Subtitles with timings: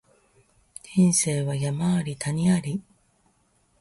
[0.95, 2.81] 人生は山あり谷あり